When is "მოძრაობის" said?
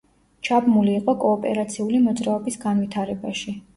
2.07-2.59